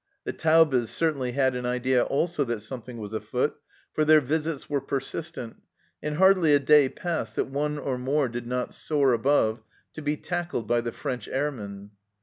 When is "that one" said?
7.35-7.77